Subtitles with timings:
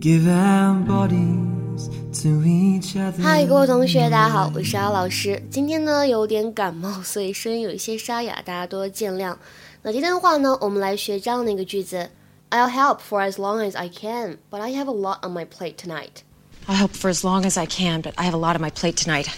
[0.00, 1.88] give our bodies
[2.22, 3.22] to each other.
[3.22, 5.42] 嗨，各位同学，大家好，我是姚老师。
[5.50, 9.36] 今天呢有点感冒，所以声音有一些沙哑，大家多见谅。
[9.82, 12.10] 那今天的话呢，我们来学这样的一个句子：
[12.50, 15.76] I'll help for as long as I can, but I have a lot on my plate
[15.76, 16.22] tonight.
[16.66, 18.70] I'll help for as long as I can, but I have a lot on my
[18.70, 19.28] plate tonight.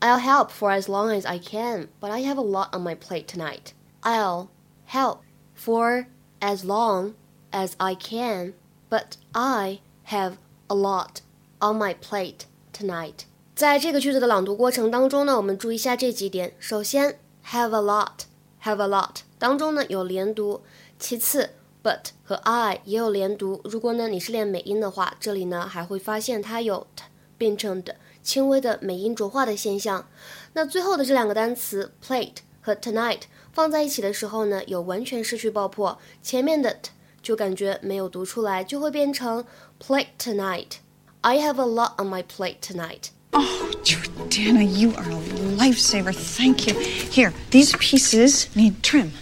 [0.00, 2.94] I'll help for as long as I can, but I have a lot on my
[2.94, 3.72] plate tonight.
[4.02, 4.48] I'll
[4.84, 5.22] help
[5.54, 6.06] for
[6.40, 7.14] as long
[7.52, 8.54] as I can,
[8.90, 10.33] but I have
[10.67, 11.17] a lot
[11.59, 13.25] on my plate tonight.
[13.55, 16.55] 在这个句子的朗读过程当中呢，我们注意一下这几点。
[16.59, 20.61] 首先，have a lot，have a lot 当中呢有连读，
[20.97, 21.51] 其次。
[21.83, 23.59] but 和 I 也有连读。
[23.63, 27.05] 如果呢你是练美音的话，这里呢还会发现它有 t
[27.39, 30.07] 变成的轻微的美音浊化的现象。
[30.53, 36.91] 那最后的这两个单词 plate 和 tonight 放在一起的时候呢，有完全失去爆破，前面的 t
[37.22, 39.44] 就感觉没有读出来，就会变成
[39.80, 43.10] plate tonight。I have a lot on my plate tonight.
[43.32, 45.20] Oh, Jordana, you are a
[45.56, 46.12] lifesaver.
[46.12, 46.74] Thank you.
[46.78, 49.12] Here, these pieces need trim.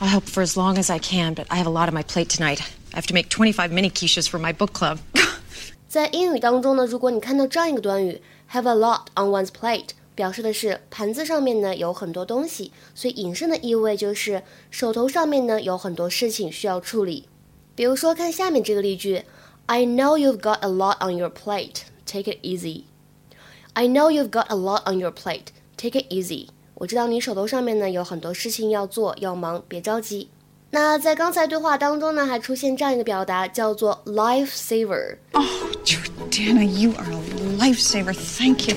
[0.00, 2.02] I'll help for as long as I can, but I have a lot on my
[2.02, 2.60] plate tonight.
[2.92, 4.98] I have to make 25 mini quiches for my book club.
[5.88, 8.20] 在英语当中呢，如果你看到这样一个短语
[8.52, 17.28] have a lot on one's plate， 表示的是盘子上面呢有很多东西，所以引申的意味就是手头上面呢有很多事情需要处理。
[17.74, 19.22] 比如说，看下面这个例句：
[19.66, 21.82] I know you've got a lot on your plate.
[22.04, 22.82] Take it easy.
[23.74, 25.48] I know you've got a lot on your plate.
[25.76, 26.48] Take it easy.
[26.74, 30.28] 我知道你手头上面呢有很多事情要做要忙，别着急。
[30.70, 35.46] 那在刚才对话当中呢，还出现这样一个表达，叫做 life saver。Oh,
[35.84, 38.12] Jordana, you are a lifesaver.
[38.12, 38.76] Thank you.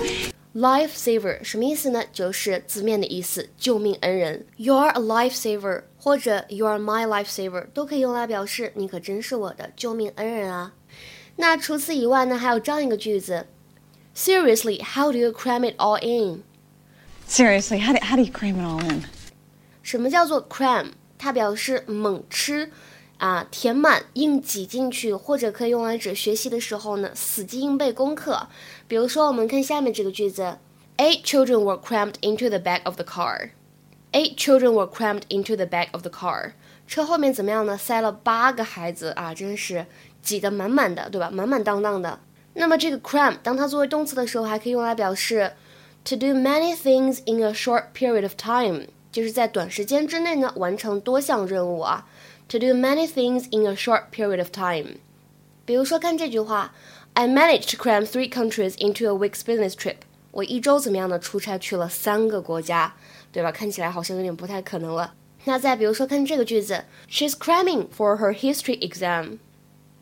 [0.56, 2.02] Life saver 什么意思呢？
[2.14, 4.46] 就是字面的意思，救命恩人。
[4.56, 10.72] You're a lifesaver，或者 You're my lifesaver，都可以用来表示你可真是我的救命恩人啊。
[11.36, 13.46] 那除此以外呢，还有这样一个句子
[14.16, 18.82] ：Seriously, how do you cram it all in？Seriously, how do, how do you cram it all
[18.82, 19.02] in?
[19.82, 20.92] 什么叫做 cram？
[21.18, 22.70] 它表示猛吃
[23.18, 28.48] 啊，填满、硬挤进去，或者可以用来指学习的时候呢，死记硬背功课。
[28.86, 30.58] 比如说，我们看下面这个句子
[30.98, 33.50] ：Eight children were crammed into the back of the car.
[34.12, 36.52] Eight children were crammed into the back of the car.
[36.86, 37.76] 车后面怎么样呢？
[37.76, 39.86] 塞了八个孩子啊，真是
[40.22, 41.30] 挤得满满的，对吧？
[41.30, 42.20] 满满当当的。
[42.54, 45.52] 那么这个 cram，当它作为动词的时候，还可以用来表示。
[46.08, 52.06] To do many things in a short period of time，就是在短时间之内呢完成多项任务啊。
[52.49, 54.97] To do many things in a short period of time，
[55.65, 56.73] 比如说看这句话，
[57.13, 59.97] I managed to cram three countries into a week's business trip。
[60.31, 62.95] 我一周怎么样的出差去了三个国家，
[63.31, 63.51] 对吧？
[63.51, 65.13] 看起来好像有点不太可能了。
[65.45, 69.39] 那再比如说看这个句子，She's cramming for her history exam。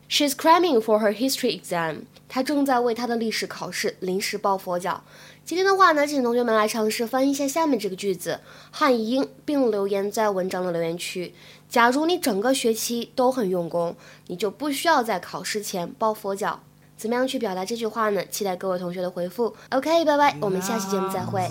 [0.08, 2.02] She's cramming for her history exam。
[2.28, 5.02] 她正在为她的历史考试临时抱佛脚。
[5.44, 11.34] 今天的话呢，请同学们来尝试翻译一下下面这个句子，汉译英，并留言在文章的留言区。
[11.68, 13.94] 假如你整个学期都很用功，
[14.28, 16.60] 你就不需要在考试前抱佛脚。
[16.96, 18.24] 怎么样去表达这句话呢？
[18.30, 19.54] 期待各位同学的回复。
[19.70, 21.42] OK，拜拜，我们下期节目再会。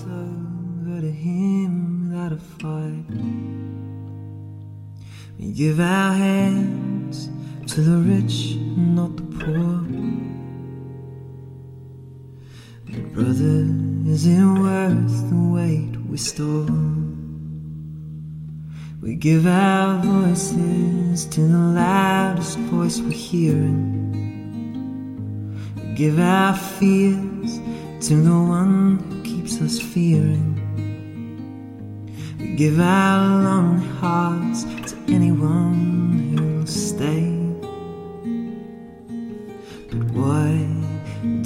[5.53, 7.27] give our hands
[13.13, 13.66] Brother,
[14.06, 16.68] is it worth the weight we store?
[19.01, 24.12] We give our voices to the loudest voice we're hearing.
[25.78, 27.59] We give our fears
[28.07, 30.59] to the one who keeps us fearing.
[32.40, 35.92] We give our lonely hearts to anyone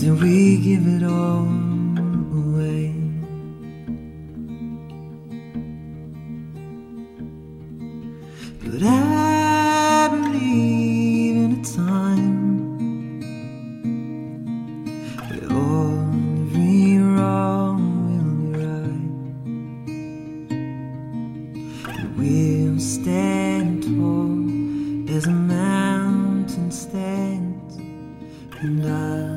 [0.08, 1.44] do we give it all?
[2.40, 2.94] Away.
[8.64, 12.40] But I believe in a time
[15.28, 16.08] where all
[16.40, 19.12] every wrong will be right.
[22.00, 24.38] And we'll stand tall
[25.14, 27.76] as a mountain stands,
[28.62, 29.37] and I.